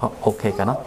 [0.00, 0.78] あ、OK かな？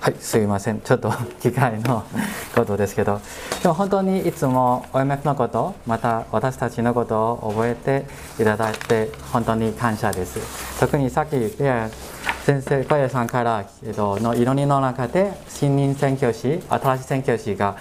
[0.00, 0.80] はい、すいません。
[0.80, 2.04] ちょっと 機械の
[2.54, 3.20] ことですけど、
[3.62, 8.29] でも本当にいつも OMF のこと、また私たちのことを覚えて。
[8.40, 10.80] いただいて本当に感謝です。
[10.80, 11.36] 特にさっき
[12.44, 17.76] 先生、小屋さんから、えっと、の祈りの中で新任宣教師、新しい宣教師が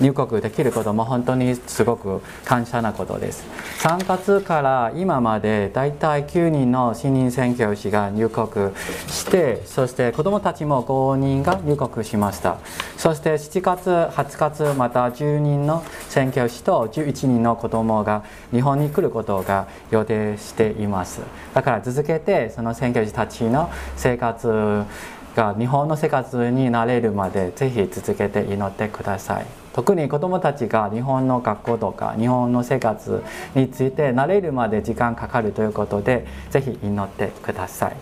[0.00, 3.46] 入国できることも本当にすごく感謝なことです。
[3.80, 8.74] 3月から今までだいたい9人の新任宣教師が入国
[9.08, 12.58] して、そして子どもたちも5人が入国しました。
[12.96, 21.20] そして7月、8月、また10人の宣教師と11人の子どもが日本に来ることが予定しています。
[21.54, 24.84] だから続けてその宣教師たちの生活
[25.34, 29.65] が日本の生活になれるまでぜひ続けて祈ってください。
[29.76, 33.22] 特に子どもたちが日本の学校とか日本の生活
[33.54, 37.96] について慣れるまで時間かかるということでぜひ祈ってください。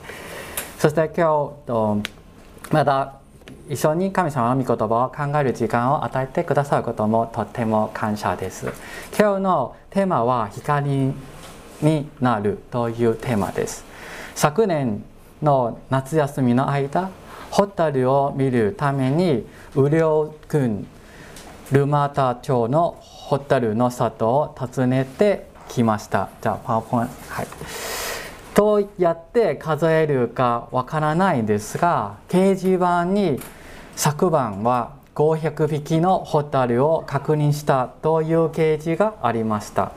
[0.79, 2.01] そして今日
[2.71, 3.15] また
[3.69, 8.73] 一緒に神様の御言葉を考える時間を与えてくださることもとっても感謝です。
[9.19, 11.13] 今日のテーマは光
[11.83, 13.85] になるというテーマです。
[14.37, 15.03] 昨年
[15.43, 17.11] の夏休みの間
[17.51, 19.45] ホタルを見るために
[19.75, 20.87] 雨量郡
[21.73, 26.29] ルマータ町のホタルの里を訪ねてきました。
[26.43, 27.15] じゃあ、パワーポイント。
[27.29, 27.47] はい。
[28.55, 33.41] どうやって数えるかわからないですが、掲示板に
[33.97, 39.93] 昨晩は500匹のホタルを確認したという掲示がありました。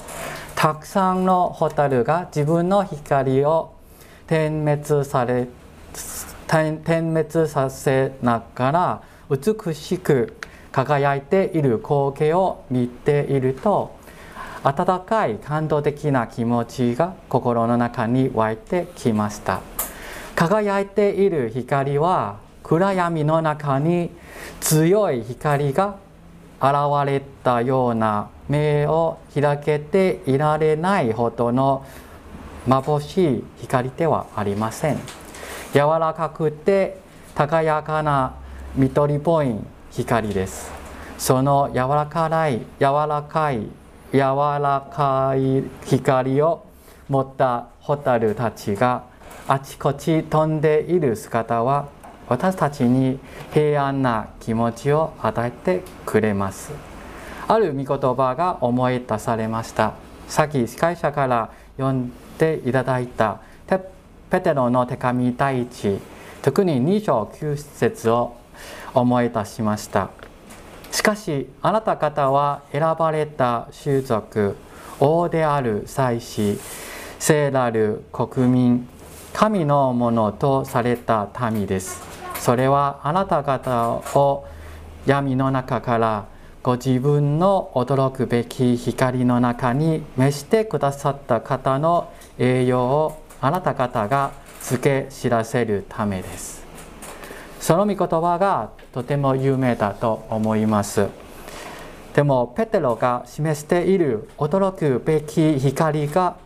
[0.56, 3.76] たくさんのホタルが自分の光を
[4.26, 5.48] 点滅され
[6.48, 10.36] 点滅させながら美しく
[10.78, 13.98] 輝いている光景を見ていると
[14.64, 19.62] 温かい感動的な気持ちが心の中に湧いてきました。
[20.36, 24.12] 輝いている光は暗闇の中に
[24.60, 25.96] 強い光が
[26.62, 26.76] 現
[27.08, 31.88] れたような目を開けていられないほどの
[32.68, 35.00] 眩しい光ではありません。
[35.74, 37.00] 柔らかくて
[37.34, 38.36] 高やかな
[38.76, 39.56] 緑っぽい
[39.90, 40.77] 光です。
[41.18, 43.68] その柔らかい柔らかい
[44.12, 46.66] 柔らかい光を
[47.10, 49.04] 持ったホタルたちが
[49.48, 51.90] あちこち飛んでいる姿は
[52.28, 53.20] 私たちに
[53.54, 56.72] 平安な気持ちを与えてくれます。
[57.48, 59.94] ある御言葉が思い出されました。
[60.28, 63.40] さっき司会者から読んでいただいた
[64.30, 66.00] ペテロの手紙第一
[66.42, 68.36] 特に2章9節を
[68.94, 70.27] 思い出しました。
[71.08, 74.58] かしあなた方は選ばれた種族
[75.00, 76.60] 王である祭司
[77.18, 78.90] 聖なる国民
[79.32, 82.02] 神のものとされた民です。
[82.36, 84.46] それはあなた方を
[85.06, 86.26] 闇の中から
[86.62, 96.67] ご自分の驚くべき光の中に召してくださった方の栄養をあなた方が付け知らせるためです。
[97.60, 101.08] その御言葉がとても有名だと思います。
[102.14, 106.38] でもペテロが示している驚くべき光が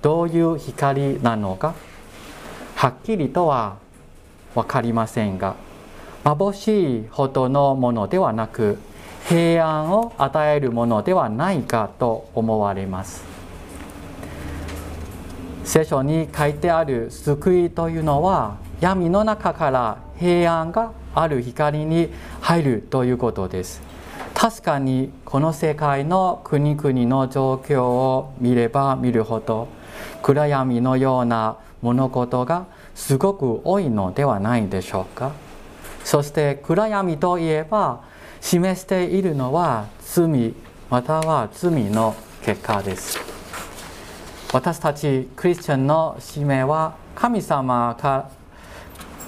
[0.00, 1.74] どういう光なのか
[2.76, 3.76] はっきりとは
[4.54, 5.54] 分かりませんが
[6.24, 8.78] 眩しいほどのものではなく
[9.28, 13.22] 平安を与えるものではないかと思われます。
[15.64, 23.80] 聖書に書いてある救いというのは闇の中から平安がある光に入るということです。
[24.34, 29.66] 確かにこの世界の国々の状況を見れば見るほど
[30.22, 35.32] 暗闇のような物事がすごく多いのではないでしょうか。
[36.04, 38.02] そして暗闇といえば
[38.40, 40.54] 示しているのは罪
[40.88, 43.18] または罪の結果です。
[44.52, 47.96] 私たちクリスチャンの使命は神様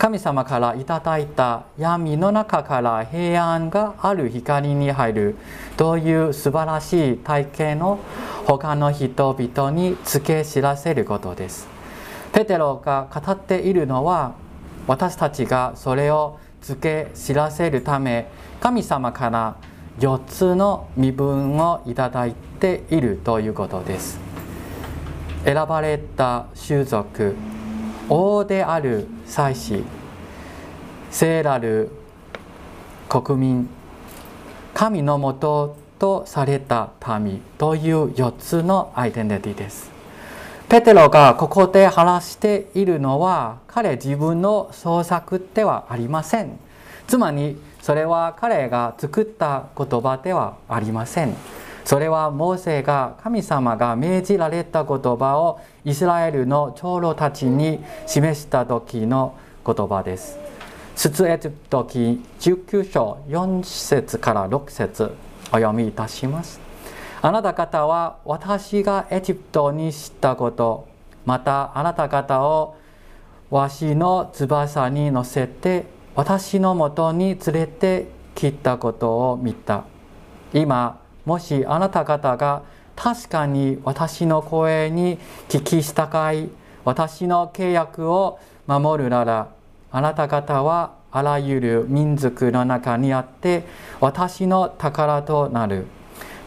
[0.00, 5.36] 神様からいただいた闇の中から平安がある光に入る
[5.76, 7.98] という素晴らしい体験を
[8.46, 11.68] 他の人々に付け知らせることです。
[12.32, 14.32] ペテロが語っているのは
[14.86, 19.56] 私たちがそれを付け知らせるため神様から
[19.98, 24.18] 4つの身分をいただいているということです。
[25.44, 27.36] 選ばれた種族
[28.10, 29.84] 王である祭司
[31.12, 31.90] 聖なる
[33.08, 33.68] 国民
[34.74, 36.90] 神のもととされた
[37.20, 39.90] 民という4つのアイデンティティです。
[40.68, 46.58] ペテロがここで話しているのは彼自分の創作ではありません。
[47.06, 51.36] つまりそれは彼が作った言葉ではありません。
[51.90, 60.38] それはモーセが神様が命じられた言葉をイスラエルの長老たちに示した時の言葉です。
[60.94, 65.12] 出エジプト記19章4節から6節
[65.50, 66.60] お読みいたします。
[67.22, 70.86] あなた方は私がエジプトに知ったこと
[71.26, 72.76] またあなた方を
[73.50, 78.06] わしの翼に乗せて私のもとに連れて
[78.36, 79.82] きたことを見た。
[80.54, 82.62] 今もしあなた方が
[82.96, 85.18] 確かに私の声に
[85.48, 86.50] 聞き従い
[86.84, 89.48] 私の契約を守るなら
[89.92, 93.64] あなた方はあらゆる民族の中にあって
[94.00, 95.86] 私の宝となる。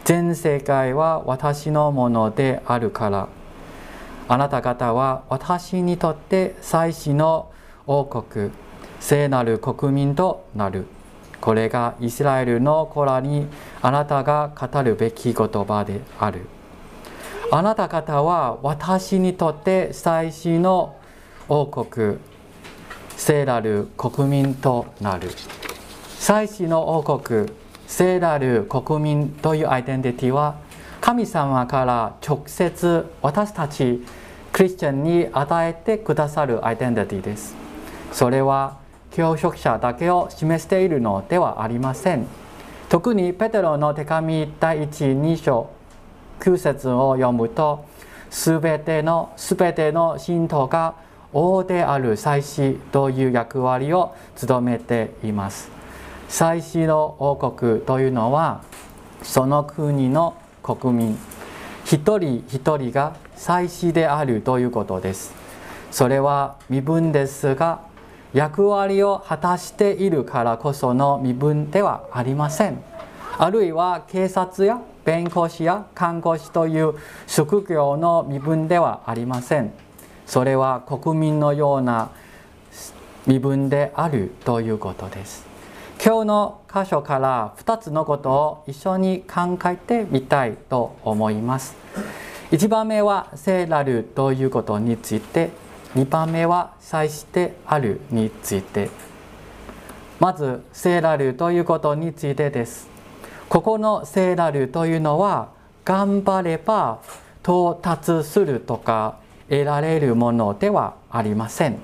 [0.04, 3.28] 全世界は私のものであるから。
[4.26, 7.50] あなた方は私にとって祭司の
[7.86, 8.50] 王国
[9.00, 10.86] 聖なる国民となる。
[11.44, 13.46] これがイスラエルの子らに
[13.82, 15.34] あなたが語るべき言
[15.66, 16.46] 葉である。
[17.52, 20.96] あなた方は私にとって祭司の
[21.46, 22.16] 王国
[23.18, 25.28] 聖なる国民となる。
[26.18, 27.50] 祭司の王国
[27.86, 30.54] 聖なる国民というアイデンティティは
[31.02, 34.02] 神様から直接私たち
[34.50, 37.54] クリスチャンに与えてくださるアイデンティティです。
[38.12, 38.82] それは
[39.14, 42.26] 教職者だけを示しているのではありません。
[42.88, 45.70] 特にペテロの手紙第12章
[46.40, 47.86] 9節を読むと
[48.28, 50.96] すべてのすべての信徒が
[51.32, 55.70] 王である祭司という役割を務めています。
[56.28, 58.62] 祭司の王国というのは
[59.22, 61.18] その国の国民。
[61.84, 65.32] 一人一人が祭司であるということです。
[65.92, 67.93] それは身分ですが
[68.34, 72.82] 役割を果たしているからこその身分ではありません。
[73.38, 76.94] あるいは警察や弁護士や看護師という
[77.28, 79.72] 職業の身分ではありません。
[80.26, 82.10] それは国民のような
[83.24, 85.46] 身分であるということです。
[86.04, 91.76] 今日の箇所から2つのことを一緒に考えてみたいと思います。
[92.50, 95.50] 1番目は聖なるということについて
[95.94, 98.90] 2番目は祭してあるについて。
[100.20, 102.88] まず聖なるということについてです。
[103.48, 105.48] ここの聖なるというのは
[105.84, 106.98] 頑張れば
[107.42, 109.18] 到達するとか
[109.48, 111.78] 得られるものではありません。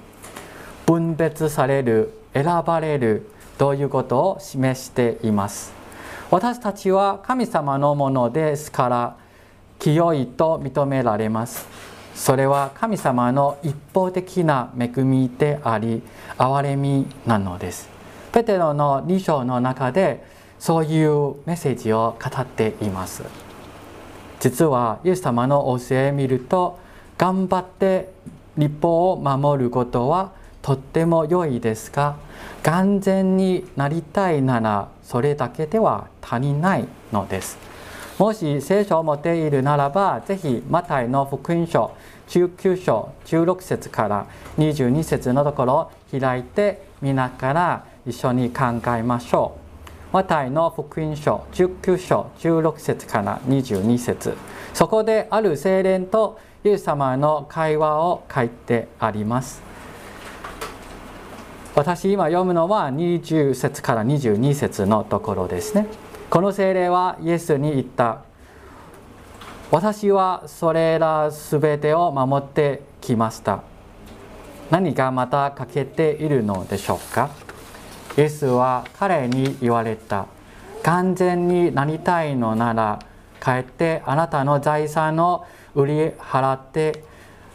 [0.86, 5.72] 分別される選ばれるということを示しています。
[6.30, 9.16] 私たちは神様のものですから
[9.78, 11.89] 清いと認められます。
[12.14, 16.02] それは神様の一方的な恵みであり
[16.36, 17.88] 憐れみなのです。
[18.32, 20.24] ペテロの2章の中で
[20.58, 23.24] そういうメッセージを語っています。
[24.40, 26.78] 実はイエス様の教えを見ると
[27.18, 28.12] 頑張って
[28.56, 32.16] 立法を守ることはとっても良いですが
[32.62, 37.69] 完全になりたいならそれだけでは足りないのです。
[38.20, 41.96] もし聖書を持っているならばぜひマタイの福音書
[42.28, 44.26] 19章16節から
[44.58, 45.74] 22節のところ
[46.14, 49.56] を開いてみながら一緒に考えましょ
[50.12, 50.12] う。
[50.12, 54.36] マタイの福音書19章16節から22節。
[54.74, 59.62] そこである精霊とイエス様の会話を書いてあります。
[61.74, 66.09] 私今読むのは20節から22節のところですね。
[66.30, 68.22] この精霊はイエスに言った。
[69.72, 73.64] 私はそれらすべてを守ってきました。
[74.70, 77.30] 何かまた欠けているのでしょうか？
[78.16, 80.26] イエスは彼に言われた。
[80.84, 83.00] 完全になりたいのなら
[83.42, 85.44] 帰ってあなたの財産を
[85.74, 87.02] 売り払って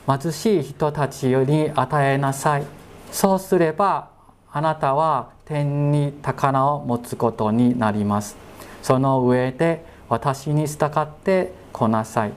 [0.05, 2.65] 貧しい人たちに与えなさい。
[3.10, 4.10] そうすれば
[4.51, 8.36] あなたは天に宝を持つことになります。
[8.85, 12.33] その上で私に従ってこなさい。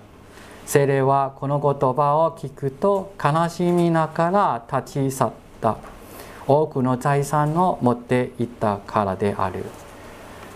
[0.65, 5.77] 精霊はこの言葉を聞くと悲しみながら立ち去った。
[6.47, 9.67] 多くの財産を持っていったからである。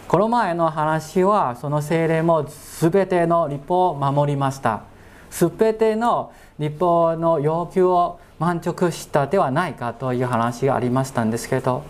[0.09, 2.47] この前の話はその精霊も
[2.81, 4.85] 全ての立法を守りました。
[5.29, 11.83] 全ての日本の要求を満足したではないかという話がありましたんですけど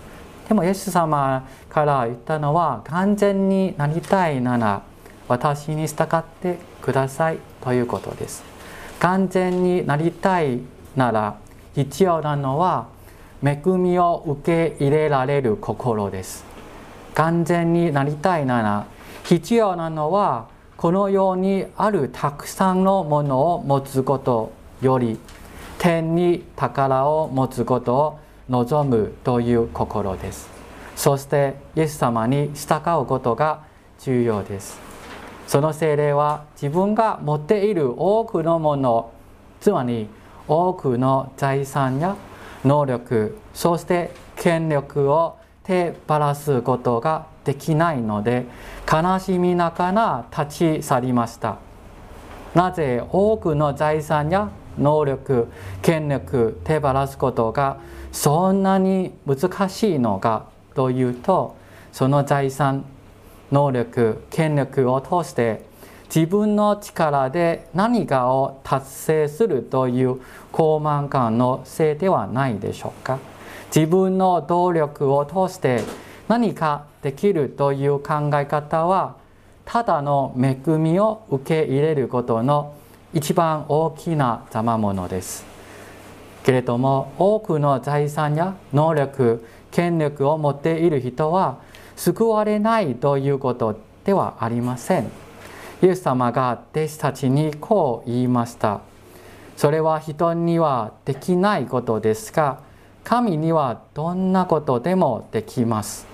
[0.52, 4.82] でもイエス様から言ったのは完全になりたいなら
[5.26, 8.44] 私に従ってくださいということです。
[8.98, 10.60] 完全になりたい
[10.94, 11.38] なら
[11.74, 12.88] 必要なのは
[13.42, 16.44] 恵みを受け入れられる心です。
[17.14, 18.84] 完全になりたいなら
[19.24, 25.18] 必要なのはこのようにあるたくさんのものを持つことより
[25.78, 28.18] 天に宝を持つことを
[28.52, 30.50] 望むという心です。
[30.94, 33.64] そしてイエス様に従うことが
[33.98, 34.78] 重要です。
[35.46, 39.10] その精霊は自分が持っている多くのもの
[39.60, 40.08] つまり
[40.48, 42.16] 多くの財産や
[42.64, 48.46] 能力そして権力を手放すことができないので
[48.90, 51.58] 悲しみながら立ち去りました
[52.54, 55.48] なぜ多くの財産や能力
[55.82, 57.78] 権力手放すことが
[58.12, 61.56] そんなに難しいのかというと
[61.92, 62.84] その財産
[63.50, 65.64] 能力権力を通して
[66.14, 70.20] 自分の力で何かを達成するという
[70.52, 73.18] 高慢感のせいではないでしょうか？
[73.74, 75.82] 自分の努力を通して
[76.28, 79.16] 何かできるという考え方は
[79.64, 82.74] ただの恵みを受け入れることの
[83.14, 85.51] 一番大きな賜物です。
[86.44, 91.58] けれども多くの財産や能力権力を持っている人は
[91.96, 95.10] 救われないということではありません。
[95.82, 98.80] イエス様が弟子たちにこう言いました。
[99.56, 102.60] それは人にはできないことですが、
[103.04, 106.06] 神にはどんなことでもできます。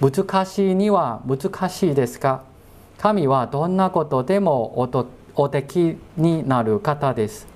[0.00, 2.42] 難しいには難しいですが、
[2.98, 4.78] 神はどんなことでも
[5.34, 7.46] おできになる方です。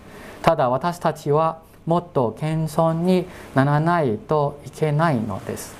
[0.42, 5.74] ただ私たちはもっと謙遜にならないといけないのです。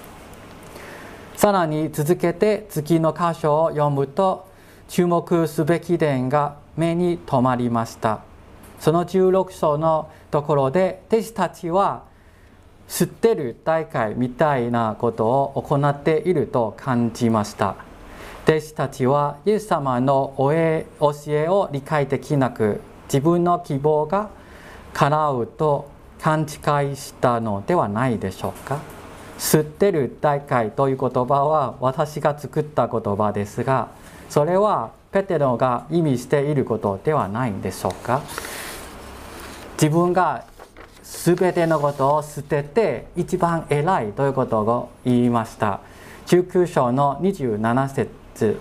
[1.37, 4.47] さらに続けて次の箇所を読むと
[4.89, 8.21] 注目すべき点が目に留まりました。
[8.79, 12.03] その16章のところで弟子たちは
[12.89, 17.77] 吸ってる大会みたいなことを行っていると感じました。
[18.45, 24.31] 弟子たちはイエス様の教えを理解できなく自分の希望が
[24.95, 28.81] 叶うと勘違いしたのではないでしょうか？
[29.39, 33.89] 吸ってる大会という言葉は私が作った言葉ですが
[34.29, 38.21] それはペテロが意味していることではないんでしょうか？
[39.81, 40.45] 自分が
[41.03, 45.81] 全てのことを捨てて一番偉いということを言いました。
[46.27, 48.61] 19章の27節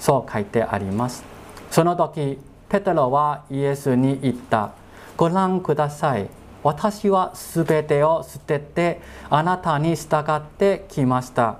[0.00, 1.22] そう書いてあります。
[1.70, 2.38] その時
[2.68, 4.72] ペテロはイエスに言った。
[5.18, 6.30] ご覧ください
[6.62, 11.58] 私はすべてを捨ててあなたに従ってきました。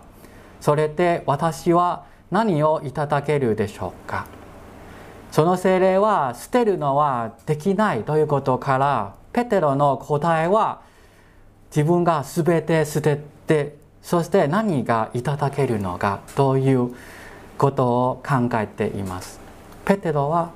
[0.61, 4.27] それで私は何をいただけるでしょうか
[5.31, 10.83] その精霊は捨てるのはできないということからペテロの答えは
[11.71, 16.95] 自分が全て捨ててそして何がいただけるのかという
[17.57, 19.41] ことを考えています。
[19.85, 20.53] ペテロは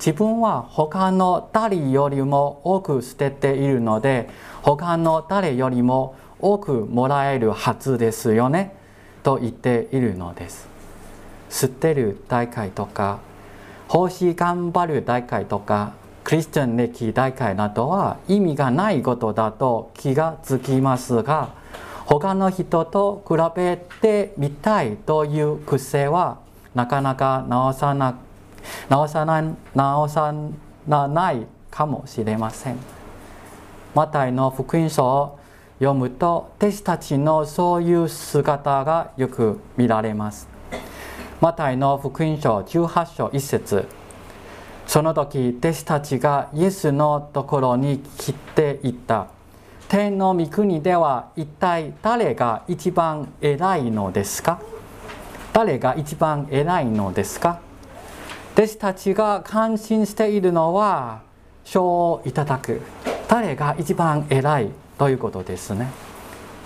[0.00, 4.30] 自分は他の誰よりも多く捨てているので
[4.62, 8.74] 他の誰よりも多くもらえるはずですよね
[9.22, 10.68] と言っているのです。
[11.50, 13.18] 捨てる大会とか
[13.88, 15.92] 奉仕頑張る大会とか
[16.24, 21.52] クリスチャン歴大会などは意味がないことだと気がつきますが
[22.06, 26.38] 他の人と比べてみたいという癖は
[26.74, 28.29] なかなか直さなく
[28.88, 29.42] 直さな
[29.74, 30.34] 直さ
[30.86, 32.76] ないかもしれません。
[33.94, 35.38] マタイの福音書を
[35.78, 40.48] 読むと弟子たちのそういう姿がよく見られます。
[41.40, 43.88] マタイの福音書18章1節
[44.86, 49.28] その時弟子たちがイエスのところに来ていった。
[49.88, 54.60] 天の御国では一体誰が一番偉いのですか？
[55.52, 57.60] 誰が一番偉いのですか？
[58.60, 61.22] 弟子たちが関心しているのは
[61.64, 62.82] 賞をいただく。
[63.26, 65.90] 誰が一番偉いということですね。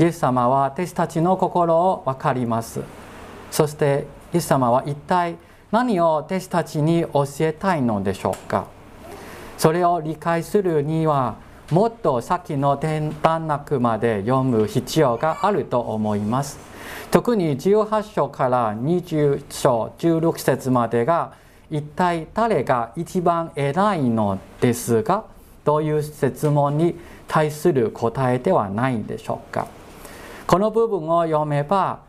[0.00, 2.80] イエス様は弟子たちの心を分かります。
[3.52, 5.36] そしてイエス様は一体
[5.70, 8.66] 何を弟子たちに教えたいのでしょうか。
[9.56, 11.36] それを理解するには
[11.70, 12.76] もっと先の
[13.22, 16.58] 段落まで読む必要があると思います。
[17.12, 25.24] 特に18章から20章16節までが一体誰が一番偉いのですか
[25.64, 29.66] という質問に対する答えではないでしょうか。
[30.46, 32.00] この部分を読めば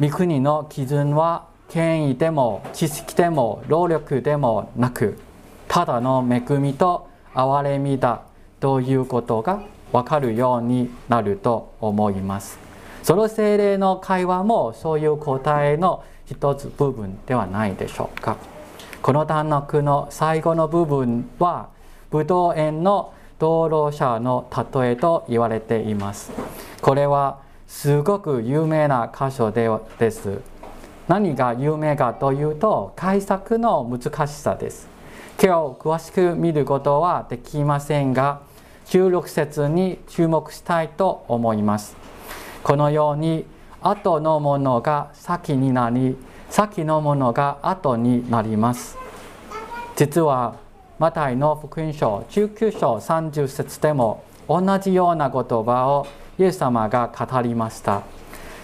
[0.00, 5.18] 御国の基準は権威でも知識でも労力でもなく
[5.68, 8.22] ただの恵みと憐れみだ
[8.60, 12.61] ということが分かるようになると思います。
[13.02, 18.36] その精霊の会話もそういう答えの一つ部分ではないでしょうか。
[19.02, 21.68] この段落の最後の部分は
[22.10, 26.30] ブドウ園の道路者の例えと言われています。
[26.80, 29.68] これはすごく有名な箇所で
[29.98, 30.40] です。
[31.08, 34.88] 何が有名かというと解釈の難しさです。
[35.42, 38.42] 今日詳しく見ることはできませんが
[38.86, 42.01] 16節に注目したいと思います。
[42.62, 43.44] このように
[43.80, 46.16] 後のものが先になり
[46.48, 48.96] 先のものが後になります。
[49.96, 50.54] 実は
[50.98, 56.06] マタイの福音書19章30節でも同じような言葉を
[56.38, 58.02] イエス様が語りました。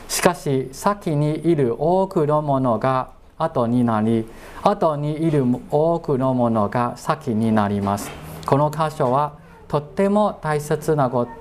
[0.09, 4.27] しかし先にいる多くのものが後になり
[4.63, 8.11] 後にいる多くのものが先になります。
[8.47, 9.33] この箇所は
[9.67, 11.33] とっても大切なこと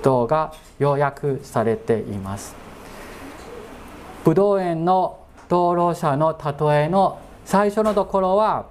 [0.00, 2.54] ことが要約されています。
[4.24, 8.66] ブドウ園の道路者の例えの最初のところは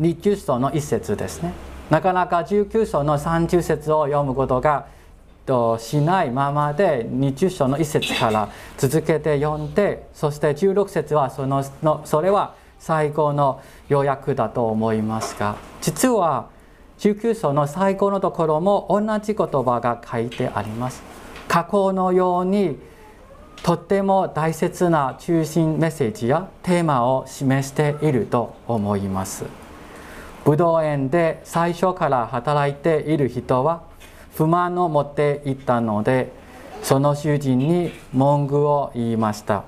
[0.00, 1.52] 20章の一節ですね。
[1.90, 4.86] なかなか19章の30節を読むことが
[5.78, 16.48] しないままで20章の一節から続けて読んでそして16節はそののそれは最後の要約だと思いますが実は
[16.98, 21.02] 19章の最後のところも同じ言葉が書いてあります。
[21.48, 22.78] 過去のように
[23.62, 29.44] とっても大切な中心メッセージやテーマを示していると思います。
[30.44, 33.82] 武道園で最初から働いている人は
[34.34, 36.32] 不満を持っていったので
[36.82, 39.64] その主人に文句を言いました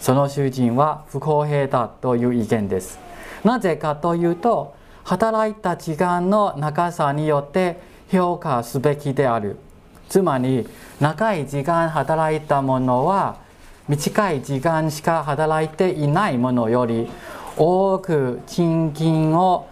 [0.00, 2.98] その主人は不公平だという意見です
[3.44, 7.78] なぜかというと働いた時間の長さによって
[8.10, 9.58] 評価すべきである。
[10.08, 10.66] つまり
[11.00, 13.36] 長い時間働いたものは
[13.88, 17.10] 短い時間しか働いていないものより
[17.56, 19.68] 多く賃金を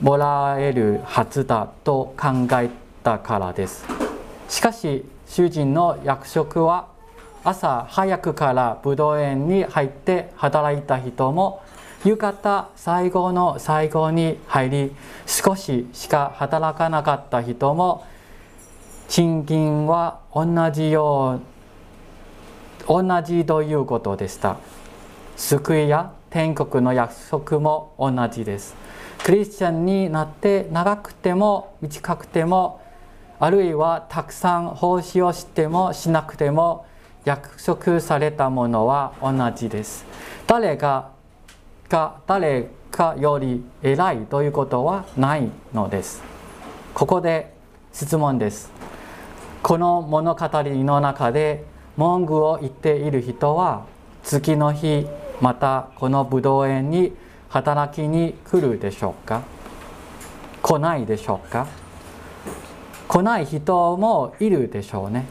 [0.00, 2.70] もらえるはずだと考え
[3.02, 3.84] たからです。
[4.48, 6.88] しかし主人の役職は
[7.44, 11.62] 朝早くから武道園に入って働いた人も
[12.04, 14.92] 夕方最後の最後に入り
[15.26, 18.04] 少ししか働かなかった人も
[19.08, 21.40] 賃金は同じよ
[22.86, 24.58] う同じということでした
[25.36, 28.76] 救いや天国の約束も同じです
[29.24, 32.80] クリスチャンになって長くても短くても
[33.40, 36.86] あるいはたくさん奉仕をしてもしなくても
[37.24, 40.06] 約束されたものは同じです。
[40.46, 41.10] 誰が
[41.88, 46.22] が誰かより偉いということはないのです。
[46.94, 47.54] ここで
[47.92, 48.70] 質問です。
[49.62, 51.64] この物語の中で
[51.96, 53.86] 文句を言っている人は
[54.22, 55.06] 次の日
[55.40, 57.12] またこの武道園に
[57.48, 59.42] 働きに来るでしょうか？
[60.62, 61.66] 来ないでしょうか？
[63.08, 65.26] 来ない人もいるでしょうね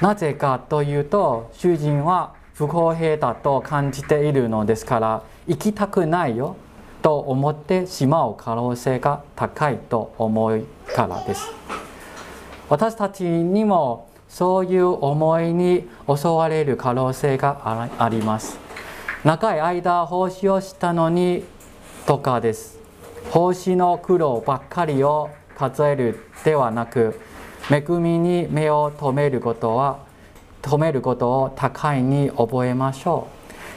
[0.00, 6.56] なぜかというと主人は不公平だと感じているのですから行きたくないよ
[7.02, 11.50] と思ってしまう可能性が高いと思うからです。
[12.68, 18.58] 私たちにもそういう思いに襲われる可能性があります。
[19.24, 21.44] 長い間奉仕をしたのに
[22.06, 22.78] とかです。
[23.30, 27.20] 奉仕の苦労ばっかりを数えるではなく
[27.70, 29.98] 恵みに目を留めることは
[30.62, 33.28] 止めることを高いに覚えましょ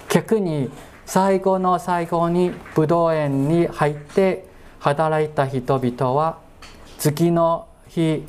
[0.10, 0.14] う。
[0.14, 0.70] 逆に
[1.06, 4.48] 最後の最後に武道園に入って
[4.80, 6.40] 働いた人々は
[6.98, 8.24] 次の日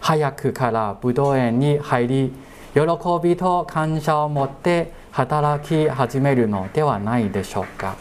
[0.00, 2.32] 早くから武道園に入り
[2.74, 2.80] 喜
[3.22, 7.96] びと感謝を持って働き始めるのではないでしょうか。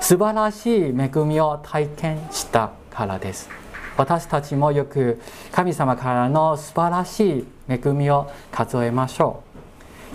[0.00, 3.48] 素晴らしい恵みを体験したからです。
[3.96, 9.42] 私たちもよく神様からの素晴らしい恵みを数えましょ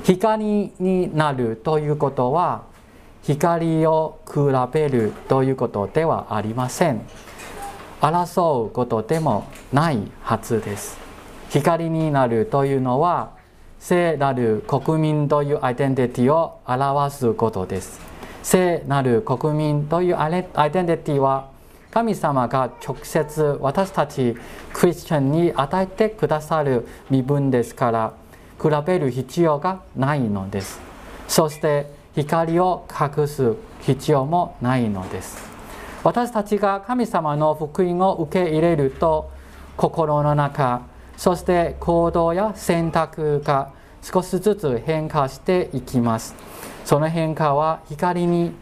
[0.02, 0.06] う。
[0.06, 2.64] 光になるということは
[3.28, 4.36] 光を比
[4.72, 7.02] べるということではありません。
[8.00, 10.98] 争うことでもないはずです。
[11.50, 13.32] 光になるというのは
[13.80, 18.00] 聖なる国民というアイデンティティを表すことです。
[18.44, 21.50] 聖なる国民というアイデンティティは
[21.92, 24.38] 神様が直接私たち
[24.72, 28.14] クリスチャンに与えてくださる身分ですから
[28.62, 30.80] 比べる必要がないのです。
[31.28, 35.38] そして光を隠す必要もないのです。
[36.04, 39.30] 私たちが神様の福音を受け入れると
[39.76, 40.82] 心の中
[41.16, 46.34] そして行動や選択が少しずつ変化していきます。
[46.86, 48.54] その変化は光に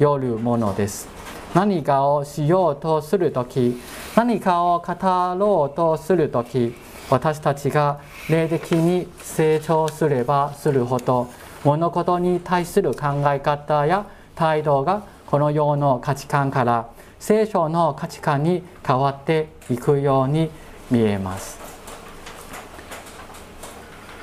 [0.00, 1.08] よるものです。
[1.54, 3.80] 何かをしようとするとき
[4.16, 4.94] 何かを語
[5.38, 6.74] ろうとするとき
[7.10, 11.28] 私たちが霊的に成長すればするほど
[11.64, 20.50] 物事に対する考え方や態度がこの世の価値観から聖書の価値観に変わっていくように
[20.90, 21.58] 見えます。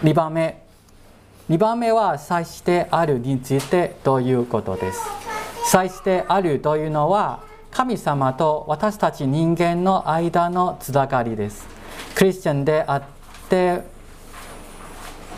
[0.03, 0.61] 2番目。
[1.49, 5.01] 2番目は祭してあるについてということです。
[5.65, 11.67] 祭してあるというのは神様と私たち人間の間のつながりです。
[12.13, 13.03] クリスチャンであっ
[13.49, 13.81] て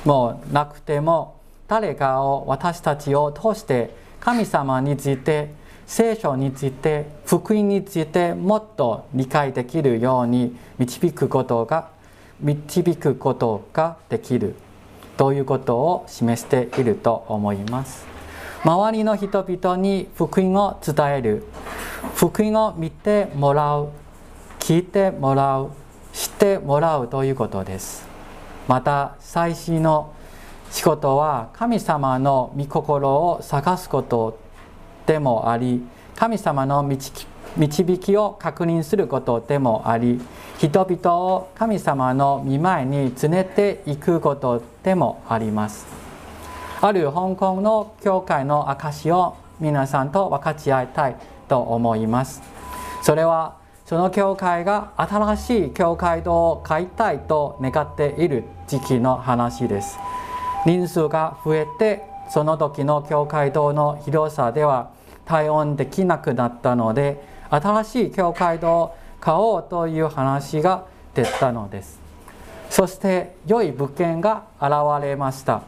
[0.03, 5.53] もなくても誰かを私たちを通して神様について
[5.85, 11.89] 聖書について福音についてもっと理解できるように導くことが
[12.39, 14.55] 導くことができる
[15.17, 18.05] ということを示していると思います。
[18.63, 21.43] 周りの人々に福音を伝える
[22.15, 23.89] 福音を見てもらう
[24.59, 25.71] 聞いてもらう
[26.13, 28.07] 知ってもらうということです。
[28.67, 30.13] また最新の
[30.73, 34.39] 仕事は神様の御心を探すこと
[35.05, 35.83] でもあり
[36.15, 40.19] 神様の導きを確認することでもあり
[40.57, 45.85] 人々を神様の見舞いに連れていくことでもあります。
[46.81, 51.15] ある香港の教会の証を皆さんと分かち合いたい
[51.47, 52.41] と思います。
[53.03, 59.99] それはその教会が新しい教会堂を買いたいと願っている時期の話です。
[60.65, 64.91] 人数が増えてその時の教会堂の広さでは
[65.25, 71.99] 対応できなくなったので新しい教会堂を買おうという話が出たのです。
[72.69, 74.71] そして良い物件が現
[75.01, 75.61] れました。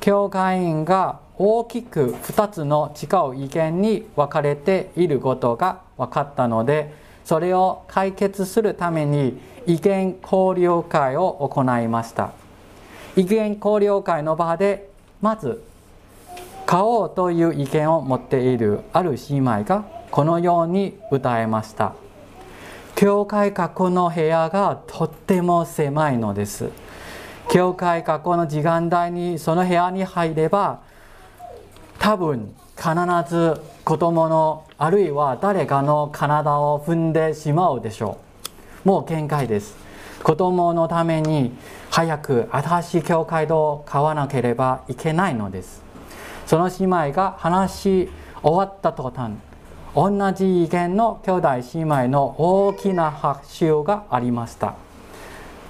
[0.00, 3.06] 教会員が大きく2つの違
[3.38, 6.94] う意見に分かれていることが分かったので
[7.24, 12.45] それを解決するために意見交流会を行いました。
[13.16, 14.90] 意見交流会の場で
[15.22, 15.62] まず
[16.66, 21.94] 買おうという意見を持っているある姉妹がこのように歌えました。
[22.94, 26.70] 教会学校の部屋がとっても狭いのです。
[27.48, 30.80] 教会学校の時間帯にその部屋に入れば
[31.98, 32.90] 多分必
[33.28, 38.18] ず子供のあるいは誰かの体を踏んでしまうでしょ
[38.84, 38.88] う。
[38.88, 39.85] もう限界です。
[40.26, 41.52] 子供のために
[41.88, 45.84] 早く新しい教会堂を買わなければいけないのです。
[46.46, 48.08] その姉妹が話し
[48.42, 49.34] 終わった途端
[49.94, 54.74] 同じ意見の兄弟姉妹の大きな拍手がありました。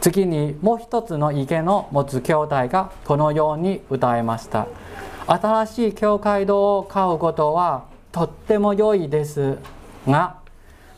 [0.01, 4.69] 次にもう一つの意見を持つ兄弟がこのように歌いました。
[5.27, 9.59] 新しい教会堂を買うことはとっても良いです
[10.09, 10.46] が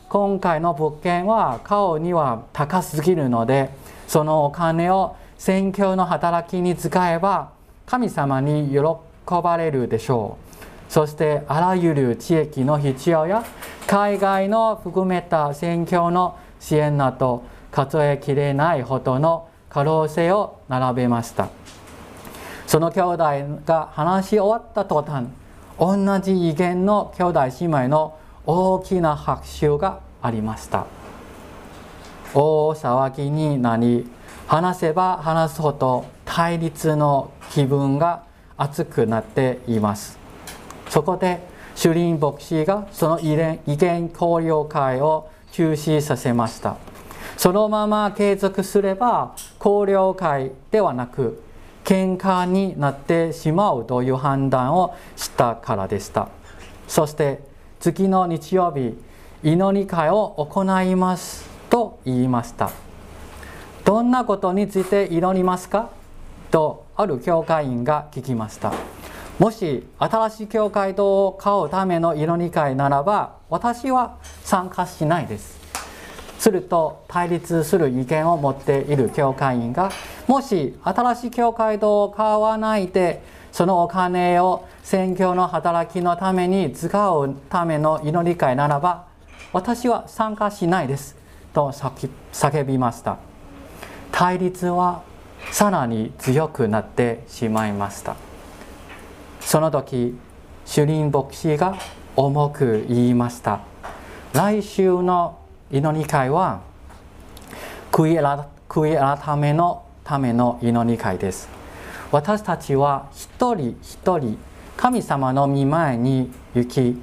[0.09, 3.69] 今回の物件は買うには高すぎるので
[4.07, 7.51] そのお金を宣教の働きに使えば
[7.85, 8.79] 神様に喜
[9.43, 10.37] ばれるでしょ
[10.89, 10.91] う。
[10.91, 13.45] そしてあらゆる地域の必要や
[13.85, 21.49] 海外の含めた宣教の支援など数えきれないほどの可能性を並べました。
[22.65, 23.23] その兄弟
[23.65, 25.27] が話し終わった途端
[25.79, 30.85] 同じ意見の兄弟姉妹の大きな拍手がありました。
[32.33, 34.07] 大騒ぎになり
[34.47, 38.23] 話せば話すほど対立の気分が
[38.57, 40.17] 熱くなっています。
[40.89, 41.39] そこで
[41.75, 46.75] 主林牧師がその意見交流会を中止させました。
[47.37, 51.41] そのまま継続すれば交流会ではなく
[51.85, 56.27] 喧嘩になってしまうという判断をしたからでした。
[56.87, 57.48] そして
[57.79, 58.93] 次の日曜日
[59.41, 62.71] 祈り会を行いますと言いました。
[63.85, 65.89] どんなことについて祈りますか？
[66.51, 68.73] とある教会員が聞きました。
[69.37, 75.57] もし新しい教会堂を買うための祈り会ならば私は参加しないです。
[76.37, 79.89] すると対立する意見を持っている教会員が
[80.27, 89.05] もし新しい教会堂を買わないでそのお金を宣教の働きのために使うための祈り会ならば
[89.51, 91.15] 私は参加しないです
[91.53, 93.17] と叫びました。
[94.11, 95.03] 対立は
[95.51, 98.15] さらに強くなってしまいました。
[99.39, 100.17] その時
[100.65, 101.75] 主任牧師が
[102.15, 103.61] 重く言いました。
[104.33, 105.39] 来週の
[105.71, 106.61] 祈り会は
[107.91, 111.58] 悔い改めのための祈り会です。
[112.11, 114.39] 私たちは一人一人
[114.77, 116.99] 神様の御前に行き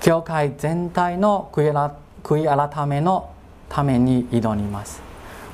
[0.00, 3.30] 教会全体の悔い改めの
[3.68, 5.00] ために祈ります。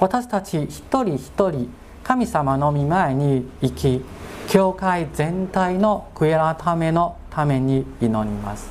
[0.00, 1.70] 私たち一人一人
[2.02, 4.02] 神様の御前に行き
[4.48, 8.70] 教会全体の悔い改めのために祈ります。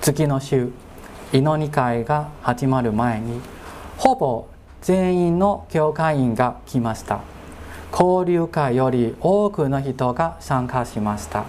[0.00, 0.70] 次の週
[1.32, 3.40] 祈り会が始まる前に
[3.96, 4.46] ほぼ
[4.80, 7.39] 全員の教会員が来ました。
[7.92, 11.44] 交流会より多くの人が参加しました。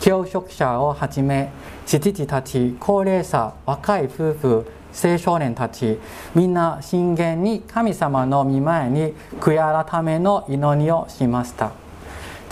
[0.00, 1.50] 教職者をはじめ
[1.86, 5.98] 父たち高齢者若い夫婦青少年たち
[6.34, 11.72] みんな真剣に神様の御前に悔い改めの祈りをしました。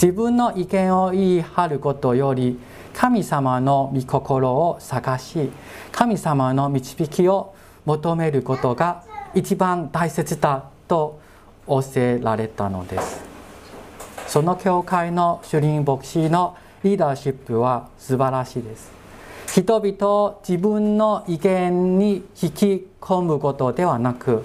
[0.01, 2.59] 自分の意見を言い張ることより
[2.93, 5.51] 神様の御心を探し
[5.91, 7.55] 神様の導きを
[7.87, 11.21] 求めることが一番大切だと
[11.67, 13.25] 教えられたのです。
[14.27, 18.91] その教会の主任牧師のリーダーシップは素晴らしいです。
[19.55, 24.45] 人々を自分の意見に引き込むことではなく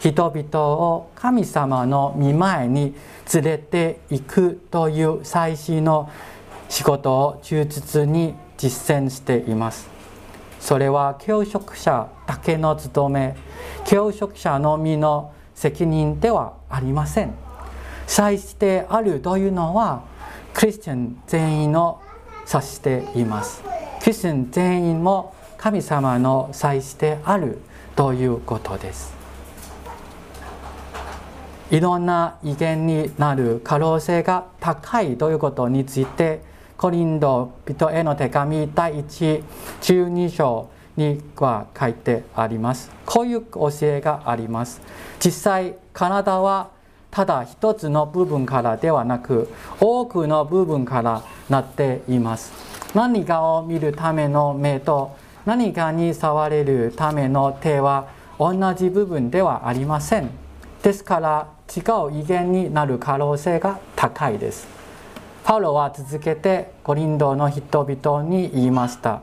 [0.00, 2.94] 人々を神様の御前に
[3.32, 6.10] 連れていくという最新の
[6.68, 9.88] 仕事を忠実に実践しています。
[10.58, 13.36] それは教職者だけの務め
[13.86, 17.34] 教職者のみの責任ではありません。
[18.06, 20.04] 祭司であるというのは
[20.54, 22.00] クリスチャン全員を
[22.50, 23.62] 指しています。
[24.00, 27.58] クリスチャン全員も神様の祭司である
[27.94, 29.12] ということです。
[31.70, 36.40] いろんな意見になる可能性が高いということについて
[36.78, 39.42] コリンド人への手紙第1
[39.82, 40.70] 12章
[41.00, 42.90] には書いてあります。
[43.06, 44.82] こういう教えがあります。
[45.24, 46.68] 実際体は
[47.10, 49.48] ただ一つの部分からではなく
[49.80, 52.52] 多くの部分からなっています。
[52.94, 58.08] 何かを見るための目と何かに触れるための手は
[58.38, 60.30] 同じ部分ではありません。
[60.82, 64.68] ですから違う威厳になる可能性が高いです。
[65.44, 69.22] パウロは続けてコリンドの人々に言いました。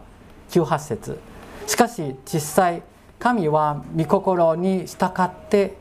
[0.50, 1.37] 18節。
[1.66, 2.84] しかし実際
[3.20, 5.78] 神は御心に従って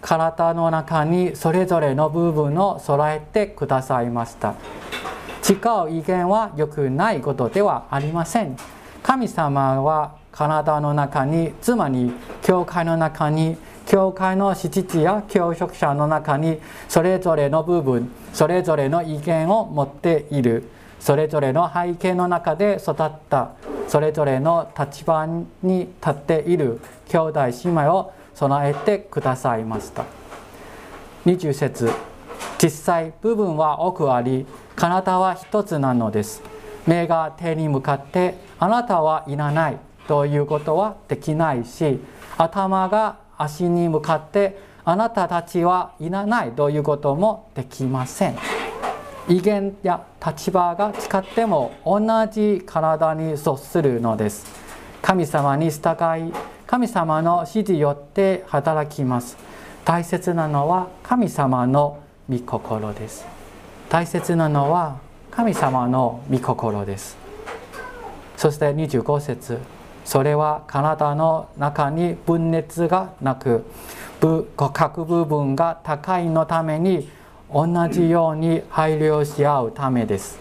[0.00, 4.54] 体の中にそれぞれの部分を揃えてくださいました。
[5.48, 5.54] 違
[5.86, 8.56] う意見は良くないことではありません。
[9.02, 12.12] 神様は体の中につまり
[12.42, 20.68] 教会の中に教会の史実や教職者の中にそれぞれの部分それぞれの意見を持っている。
[21.00, 23.52] それぞれの背景の中で育った
[23.88, 25.26] それぞれの立場
[25.62, 30.04] に立っている兄弟姉妹を備えてくださいました。
[31.24, 31.90] 20節
[32.58, 36.42] 実際部分は多くあり体は一つなのです。
[36.86, 41.98] 目が手に向かってあなたはいらないということはできないし
[42.38, 48.36] 頭が足に向かってあなたたちはいらないということもできません。
[49.28, 54.46] 威厳や立場が使っても同じ体に属するのです。
[55.02, 55.94] 神様に従
[56.28, 56.32] い
[56.66, 59.36] 神様の指示によって働きます。
[59.84, 63.26] 大切なのは神様の御心です。
[63.88, 64.98] 大切なのは
[65.30, 67.16] 神様の御心です。
[68.36, 69.58] そして25節
[70.04, 73.64] それは体の中に分裂がなく
[74.72, 77.08] 各部分が高いのために
[77.52, 80.38] 同じように配慮し合うためです。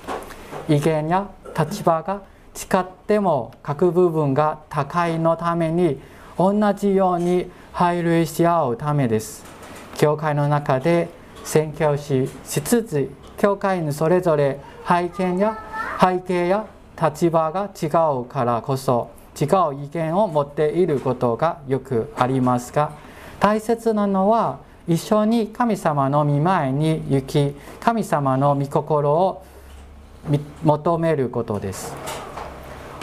[0.68, 2.24] 意見や立場が
[2.56, 6.00] 違っても各部分が高いのために
[6.38, 9.44] 同じように配慮し合うためです。
[9.98, 11.10] 教会の中で
[11.44, 15.58] 宣教師しつつ教会のそれぞれ背景や
[16.00, 16.66] 背景や
[17.02, 17.88] 立場が違
[18.22, 22.92] うからこそ違う意見を持っていることがよくありますが
[23.40, 29.44] 大切なのは一緒に神様の御前に行き神様の御心を
[30.64, 31.96] 求めることです。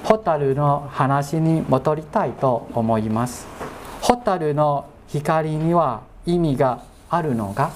[0.05, 3.47] ホタルの話に戻りたいと思います。
[4.01, 7.71] ホタルの光には意味があるのが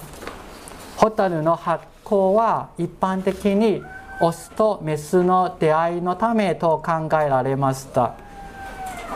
[0.97, 3.83] ホタルの葉行は一般的に
[4.21, 8.14] オスとメスの出会いのためと考えられました。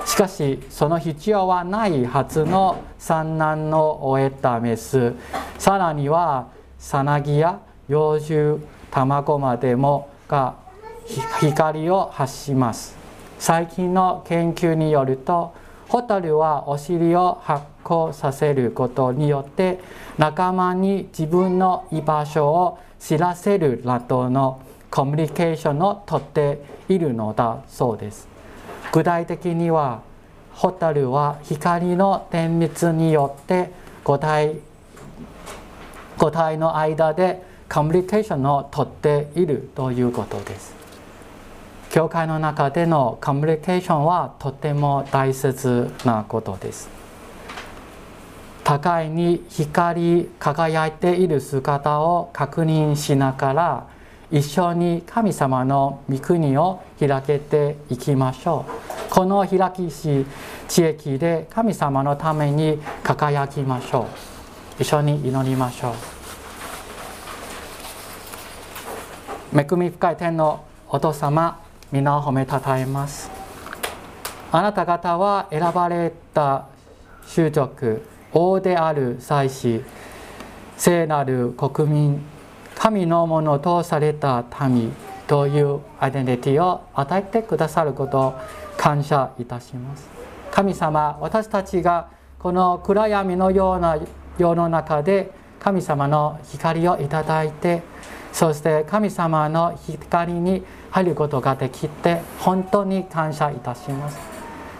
[0.06, 5.14] しかしその必要はない初の産卵を終えたメス。
[5.58, 6.48] さらには
[6.78, 10.56] さなぎや幼獣卵までもが
[11.40, 12.96] 光を発します。
[13.38, 15.54] 最近の研究によると
[15.88, 19.80] ホタルはお尻を発光させることによって
[20.18, 28.29] 仲間に自分の居場所を知らせるなどのコミュニケーションをとっているのだそうです。
[28.92, 30.02] 具体的には
[30.52, 33.70] ホタルは光の点滅によって
[34.04, 34.56] 個体
[36.18, 40.74] 個体の間でコミュニケーションをとっているということです。
[41.90, 46.90] 教会の中でのコミュニケーションはとても大切なことです。
[48.64, 53.86] 互いに光り輝いている姿を確認しながら
[54.32, 59.12] 一緒に神様の御国を開けていきましょう。
[59.12, 60.24] この開きし
[60.68, 64.06] 地域で神様のために輝きましょ
[64.78, 64.82] う。
[64.82, 65.90] 一緒に祈りましょ
[69.52, 69.58] う。
[69.58, 71.58] 恵み深い天のお父様
[71.90, 73.28] 皆を褒めたたえます。
[74.52, 76.66] あなた方は選ばれた
[77.34, 79.82] 種族王である祭司
[80.76, 82.22] 聖なる国民
[82.80, 84.90] 神のものとされた民
[85.26, 88.34] というアイデンティティを与えてくださることを
[88.78, 90.08] 感謝いたします。
[90.50, 93.98] 神様私たちがこの暗闇のような
[94.38, 97.82] 世の中で神様の光をいただいて
[98.32, 104.18] そして神様の光に入ることができて本当に感謝いたします。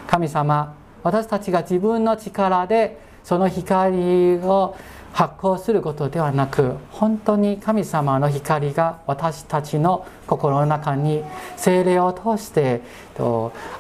[0.07, 4.77] 神様私たちが自分の力でその光を
[5.13, 11.23] 発光することではなく本当に神様の光が私たちの心の中に
[11.57, 12.81] 精霊を通して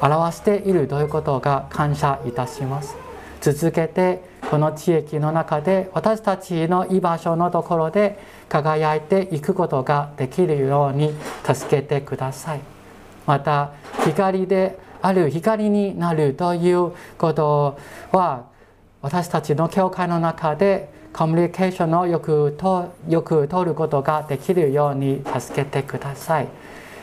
[0.01, 2.95] 表しているということが感謝いたします。
[3.41, 12.61] 続けてこの地域の中で私たちの居場所のところで輝いていくことができるように助けてください。
[13.27, 13.73] また
[14.05, 17.77] 光である光になるということ
[18.13, 18.50] は
[19.03, 26.49] 私たちの教会の中でコミュニケーションをよくとよく取ることができるように助けてください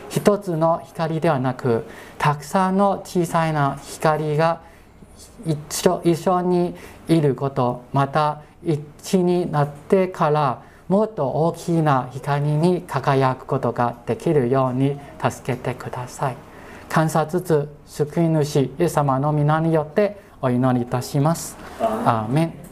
[0.08, 1.84] 一つの光ではなく
[2.16, 4.62] たくさんの小さな光が
[5.44, 6.74] 一緒一緒に
[7.08, 16.36] いることまた一致になってからもっと大きな光に輝くことができるように助けてください。
[16.88, 21.56] 感謝つつ救い主イエス様の皆によってお祈りいたします。
[21.80, 22.67] アーメン